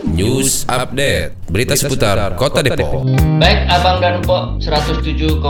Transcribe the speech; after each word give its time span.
News 0.00 0.64
Update. 0.64 1.36
Berita 1.52 1.76
seputar 1.76 2.16
Kota 2.40 2.64
Depok. 2.64 3.04
Baik 3.36 3.68
Abang 3.68 4.00
dan 4.00 4.24
Pok 4.24 4.56
107,8 4.64 5.44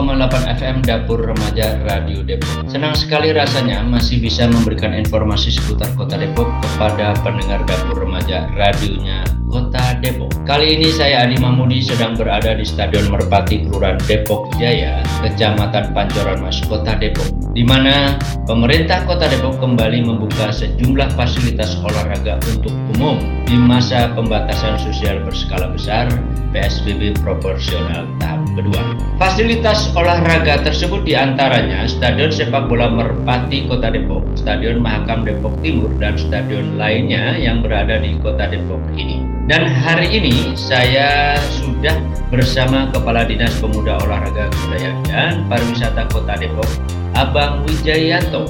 FM 0.59 0.77
Dapur 0.83 1.23
Remaja 1.23 1.79
Radio 1.87 2.27
Depok. 2.27 2.67
Senang 2.67 2.99
sekali 2.99 3.31
rasanya 3.31 3.87
masih 3.87 4.19
bisa 4.19 4.51
memberikan 4.51 4.91
informasi 4.91 5.55
seputar 5.55 5.87
Kota 5.95 6.19
Depok 6.19 6.51
kepada 6.59 7.15
pendengar 7.23 7.63
Dapur 7.63 8.03
Remaja 8.03 8.51
radionya 8.59 9.23
Kota 9.53 9.92
Depok. 10.03 10.35
Kali 10.43 10.75
ini 10.75 10.91
saya 10.91 11.23
Adi 11.23 11.39
Mahmudi 11.39 11.79
sedang 11.79 12.19
berada 12.19 12.59
di 12.59 12.67
Stadion 12.67 13.07
Merpati 13.07 13.63
Kelurahan 13.63 14.03
Depok 14.11 14.51
Jaya, 14.59 14.99
Kecamatan 15.23 15.95
Pancoran 15.95 16.43
Mas, 16.43 16.59
Kota 16.67 16.99
Depok, 16.99 17.31
di 17.55 17.63
mana 17.63 18.19
pemerintah 18.45 19.07
Kota 19.07 19.31
Depok 19.31 19.63
kembali 19.63 20.03
membuka 20.03 20.51
sejumlah 20.51 21.15
fasilitas 21.15 21.79
olahraga 21.79 22.43
untuk 22.51 22.75
umum 22.99 23.23
di 23.47 23.55
masa 23.55 24.11
pembatasan 24.19 24.83
sosial 24.83 25.23
berskala 25.23 25.71
besar 25.71 26.11
PSBB 26.51 27.17
proporsional 27.23 28.05
tahap 28.19 28.43
kedua. 28.59 28.83
Fasilitas 29.17 29.89
olahraga 29.95 30.61
tersebut 30.67 31.07
di 31.07 31.15
antaranya 31.15 31.87
Stadion 31.87 32.35
Sepak 32.35 32.67
Bola 32.67 32.91
Merpati 32.91 33.71
Kota 33.71 33.89
Depok, 33.89 34.27
Stadion 34.35 34.83
Mahakam 34.83 35.23
Depok 35.23 35.55
Timur, 35.63 35.95
dan 36.03 36.19
stadion 36.19 36.75
lainnya 36.75 37.39
yang 37.39 37.63
berada 37.63 38.03
di 38.03 38.19
Kota 38.21 38.51
Depok 38.51 38.83
ini. 38.99 39.32
Dan 39.51 39.67
hari 39.67 40.07
ini 40.23 40.55
saya 40.55 41.35
sudah 41.51 41.99
bersama 42.31 42.87
Kepala 42.95 43.27
Dinas 43.27 43.51
Pemuda 43.59 43.99
Olahraga 44.07 44.47
Kebudayaan 44.55 45.03
dan 45.11 45.33
Pariwisata 45.51 46.07
Kota 46.15 46.39
Depok, 46.39 46.71
Abang 47.19 47.67
Wijayanto. 47.67 48.47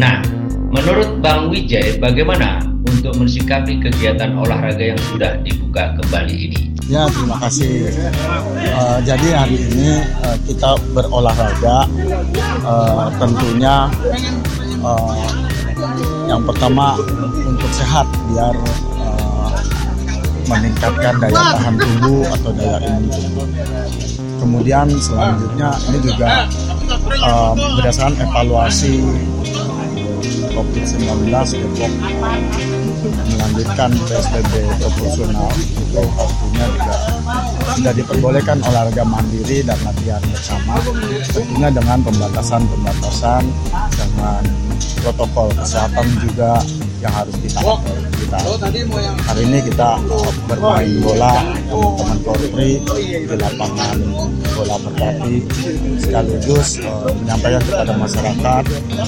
Nah, 0.00 0.24
menurut 0.72 1.20
Bang 1.20 1.52
Wijay, 1.52 2.00
bagaimana 2.00 2.64
untuk 2.88 3.20
mensikapi 3.20 3.84
kegiatan 3.84 4.32
olahraga 4.32 4.96
yang 4.96 5.00
sudah 5.12 5.36
dibuka 5.44 5.92
kembali 6.00 6.32
ini? 6.32 6.60
Ya, 6.88 7.04
terima 7.12 7.36
kasih. 7.44 7.92
Uh, 8.74 8.98
jadi 9.04 9.28
hari 9.36 9.60
ini 9.60 10.02
uh, 10.24 10.40
kita 10.48 10.74
berolahraga, 10.96 11.84
uh, 12.64 13.12
tentunya 13.20 13.92
uh, 14.80 15.28
yang 16.26 16.42
pertama 16.48 16.96
untuk 17.44 17.70
sehat 17.76 18.08
biar 18.32 18.56
meningkatkan 20.50 21.14
daya 21.22 21.34
tahan 21.54 21.74
tubuh 21.78 22.26
atau 22.26 22.50
daya 22.50 22.78
imun 22.82 23.06
tubuh. 23.06 23.46
Kemudian 24.40 24.86
selanjutnya 24.98 25.70
ini 25.92 25.98
juga 26.02 26.30
uh, 27.22 27.52
berdasarkan 27.78 28.18
evaluasi 28.18 28.94
COVID-19 30.50 31.30
Depok 31.30 31.92
melanjutkan 33.00 33.90
PSBB 34.04 34.52
proporsional 34.76 35.50
itu 35.56 36.02
artinya 36.20 36.66
juga 36.76 36.94
sudah 37.72 37.92
diperbolehkan 37.96 38.58
olahraga 38.60 39.04
mandiri 39.08 39.64
dan 39.64 39.78
latihan 39.80 40.20
bersama 40.28 40.76
tentunya 41.32 41.68
dengan 41.72 41.98
pembatasan-pembatasan 42.04 43.42
dengan 43.96 44.42
protokol 45.00 45.48
kesehatan 45.56 46.06
juga 46.20 46.60
yang 47.00 47.12
harus 47.16 47.34
ditaati 47.40 47.92
kita. 48.20 48.38
Hari 49.24 49.42
ini 49.48 49.58
kita 49.64 49.90
uh, 50.06 50.32
bermain 50.46 51.00
bola 51.00 51.40
teman-teman 51.66 52.18
Polri 52.22 52.78
di 52.84 53.36
lapangan 53.40 53.96
bola 54.52 54.76
Merpati 54.84 55.36
sekaligus 55.96 56.78
uh, 56.84 57.08
menyampaikan 57.24 57.62
kepada 57.64 57.92
masyarakat 57.96 58.64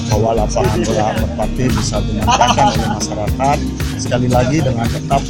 bahwa 0.09 0.29
lapangan 0.41 0.77
bola 0.81 1.07
Merpati 1.21 1.65
bisa 1.69 1.97
dimanfaatkan 2.01 2.65
oleh 2.73 2.89
masyarakat 2.97 3.57
sekali 4.01 4.27
lagi 4.27 4.57
dengan 4.65 4.87
tetap 4.89 5.21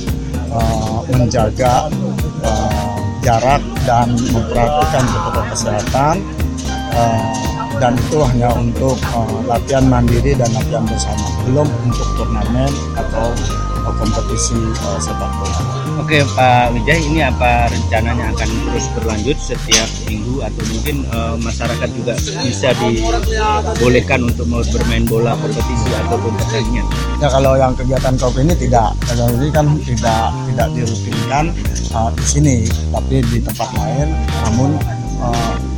uh, 0.56 1.04
menjaga 1.12 1.92
uh, 2.48 2.96
jarak 3.24 3.62
dan 3.84 4.08
memperhatikan 4.32 5.04
protokol 5.12 5.46
kesehatan. 5.52 6.16
Uh, 6.94 7.53
dan 7.84 8.00
itu 8.00 8.16
hanya 8.24 8.48
untuk 8.56 8.96
uh, 9.12 9.44
latihan 9.44 9.84
mandiri 9.84 10.32
dan 10.40 10.48
latihan 10.56 10.88
bersama 10.88 11.28
belum 11.44 11.68
untuk 11.84 12.08
turnamen 12.16 12.72
atau 12.96 13.28
uh, 13.84 13.94
kompetisi 14.00 14.56
uh, 14.88 14.96
sepak 15.04 15.28
bola. 15.28 15.60
Oke 16.00 16.24
Pak 16.32 16.72
Wijay, 16.72 17.04
ini 17.12 17.28
apa 17.28 17.68
rencananya 17.68 18.32
akan 18.32 18.50
terus 18.72 18.88
berlanjut 18.96 19.36
setiap 19.36 19.90
minggu 20.08 20.48
atau 20.48 20.64
mungkin 20.72 20.96
uh, 21.12 21.36
masyarakat 21.44 21.90
juga 21.92 22.16
bisa 22.16 22.72
dibolehkan 22.80 24.32
untuk 24.32 24.48
mau 24.48 24.64
bermain 24.64 25.04
bola 25.04 25.36
kompetisi 25.36 25.92
atau 26.08 26.16
pertandingan? 26.24 26.88
Ya 27.20 27.28
kalau 27.28 27.60
yang 27.60 27.76
kegiatan 27.76 28.16
COVID 28.16 28.48
ini 28.48 28.56
tidak, 28.64 28.96
kalau 29.04 29.28
ini 29.36 29.52
kan 29.52 29.68
tidak 29.84 30.32
tidak 30.32 30.68
dirutinkan 30.72 31.46
uh, 31.92 32.10
di 32.16 32.24
sini, 32.24 32.56
tapi 32.96 33.20
di 33.28 33.44
tempat 33.44 33.70
lain. 33.76 34.08
Namun 34.48 34.80
uh, 35.20 35.73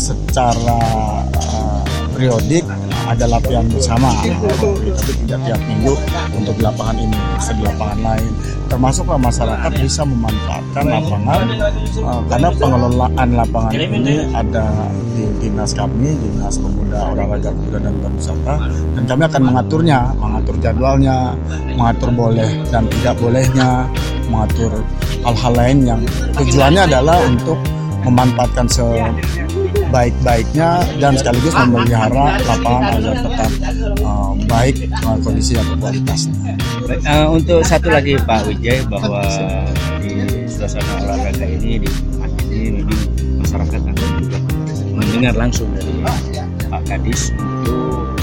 secara 0.00 0.80
uh, 1.28 1.84
periodik 2.16 2.64
ada 3.04 3.26
latihan 3.26 3.66
bersama. 3.68 4.08
Tapi 4.24 4.92
tidak 5.24 5.38
tiap 5.44 5.60
minggu 5.68 5.94
untuk 6.36 6.56
lapangan 6.62 6.96
ini 6.96 7.18
bisa 7.36 7.52
di 7.52 7.62
lapangan 7.68 8.00
lain. 8.00 8.30
Termasuk 8.70 9.04
masyarakat 9.10 9.72
bisa 9.82 10.02
memanfaatkan 10.06 10.84
lapangan 10.88 11.40
uh, 12.00 12.22
karena 12.30 12.48
pengelolaan 12.54 13.28
lapangan 13.34 13.72
ini 13.76 14.16
ada 14.32 14.64
di 15.12 15.26
dinas 15.42 15.74
kami 15.74 16.16
dinas 16.16 16.56
pemuda 16.56 17.12
olahraga 17.12 17.50
pemuda 17.52 17.78
dan 17.82 17.94
pariwisata. 18.00 18.54
Dan 18.96 19.02
kami 19.04 19.22
akan 19.28 19.42
mengaturnya 19.42 19.98
mengatur 20.16 20.54
jadwalnya 20.62 21.16
mengatur 21.76 22.10
boleh 22.14 22.50
dan 22.70 22.86
tidak 22.88 23.14
bolehnya 23.18 23.68
mengatur 24.30 24.70
hal-hal 25.26 25.52
lain 25.52 25.78
yang 25.84 26.00
tujuannya 26.38 26.86
adalah 26.86 27.18
untuk 27.26 27.58
memanfaatkan 28.06 28.66
sebaik-baiknya 29.90 30.86
dan 31.02 31.18
sekaligus 31.18 31.50
memelihara 31.50 32.38
lapangan 32.46 32.94
agar 32.94 33.14
tetap 33.26 33.50
uh, 34.06 34.38
baik 34.46 34.86
uh, 35.02 35.18
kondisi 35.18 35.58
atau 35.58 35.74
kualitasnya. 35.82 36.54
Uh, 37.10 37.34
untuk 37.34 37.66
satu 37.66 37.90
lagi 37.90 38.14
Pak 38.22 38.46
Wijay 38.46 38.86
bahwa 38.86 39.26
di 39.98 40.46
suasana 40.46 41.02
olahraga 41.02 41.42
ini 41.42 41.82
di 41.82 41.90
ini 42.54 42.86
memang 42.86 43.02
masyarakat 43.42 43.80
akan 43.82 44.08
juga 44.22 44.38
mendengar 44.94 45.34
langsung 45.34 45.66
dari 45.74 45.94
Pak 46.70 46.82
Kadis 46.86 47.34
untuk 47.34 48.14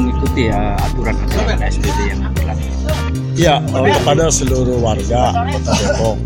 mengikuti 0.00 0.48
ya, 0.48 0.72
aturan-aturan 0.88 1.56
PSBB 1.60 1.98
yang 2.16 2.20
berlaku. 2.32 2.64
Ya, 3.36 3.60
kepada 3.68 4.32
seluruh 4.32 4.80
warga 4.80 5.36
Kota 5.52 5.72
Depok, 5.76 6.16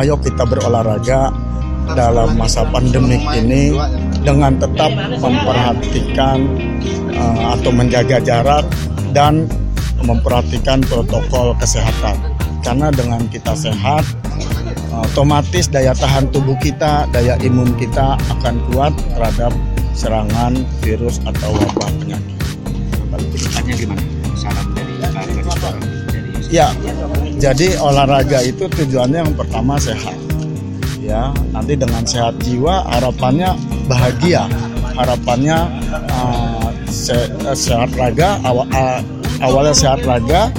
ayo 0.00 0.16
kita 0.16 0.48
berolahraga 0.48 1.49
dalam 1.94 2.38
masa 2.38 2.62
pandemik 2.68 3.22
ini 3.34 3.74
dengan 4.22 4.56
tetap 4.60 4.92
memperhatikan 5.18 6.38
uh, 7.16 7.56
atau 7.56 7.70
menjaga 7.72 8.20
jarak 8.20 8.64
dan 9.16 9.48
memperhatikan 10.04 10.80
protokol 10.84 11.56
kesehatan. 11.58 12.16
Karena 12.60 12.92
dengan 12.92 13.24
kita 13.32 13.56
sehat, 13.56 14.04
otomatis 14.92 15.66
daya 15.72 15.96
tahan 15.96 16.28
tubuh 16.28 16.56
kita, 16.60 17.08
daya 17.08 17.40
imun 17.40 17.72
kita 17.80 18.20
akan 18.38 18.60
kuat 18.70 18.92
terhadap 19.16 19.52
serangan 19.96 20.60
virus 20.84 21.18
atau 21.24 21.56
wabah 21.56 21.90
penyakit. 22.04 22.36
Gimana? 23.70 24.02
Salam 24.36 24.66
dari 24.76 24.92
Ya, 26.50 26.74
jadi 27.38 27.78
olahraga 27.78 28.42
itu 28.42 28.66
tujuannya 28.66 29.22
yang 29.22 29.34
pertama 29.38 29.78
sehat 29.78 30.29
ya. 31.10 31.34
Nanti 31.50 31.74
dengan 31.74 32.06
sehat 32.06 32.38
jiwa 32.46 32.86
harapannya 32.86 33.58
bahagia. 33.90 34.46
Harapannya 34.94 35.58
uh, 36.10 36.70
se 36.86 37.16
sehat 37.56 37.90
raga 37.98 38.38
awal 38.46 38.66
uh, 38.70 39.00
awalnya 39.42 39.74
sehat 39.74 40.06
raga 40.06 40.54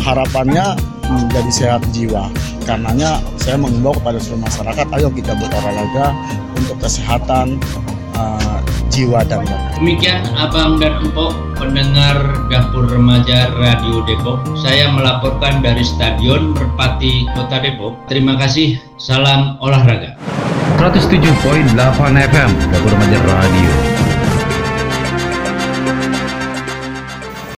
harapannya 0.00 0.76
menjadi 1.04 1.50
sehat 1.52 1.82
jiwa. 1.92 2.32
Karenanya 2.64 3.18
saya 3.40 3.56
mengimbau 3.58 3.92
kepada 3.98 4.20
seluruh 4.22 4.46
masyarakat 4.46 4.86
ayo 5.00 5.08
kita 5.10 5.32
berolahraga 5.34 6.14
untuk 6.54 6.76
kesehatan 6.78 7.58
uh, 8.14 8.59
jiwa 9.00 9.24
dan 9.24 9.48
raga. 9.48 9.56
Demikian 9.80 10.20
Abang 10.36 10.76
dan 10.76 11.00
Empok 11.00 11.32
pendengar 11.56 12.20
Dapur 12.52 12.84
Remaja 12.84 13.48
Radio 13.56 14.04
Depok. 14.04 14.44
Saya 14.60 14.92
melaporkan 14.92 15.64
dari 15.64 15.80
Stadion 15.80 16.52
Merpati 16.52 17.24
Kota 17.32 17.64
Depok. 17.64 17.96
Terima 18.12 18.36
kasih. 18.36 18.76
Salam 19.00 19.56
olahraga. 19.64 20.20
107.8 20.76 21.72
FM 22.12 22.50
Dapur 22.68 22.92
Remaja 22.92 23.18
Radio. 23.24 23.99